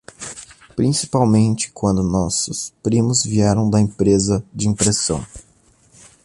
Principalmente 0.75 1.69
quando 1.71 2.01
nossos 2.01 2.73
primos 2.81 3.21
vieram 3.23 3.69
da 3.69 3.79
empresa 3.79 4.43
de 4.51 4.67
impressão. 4.67 5.23